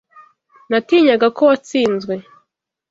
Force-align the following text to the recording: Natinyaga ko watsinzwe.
Natinyaga 0.69 1.27
ko 1.35 1.41
watsinzwe. 1.49 2.15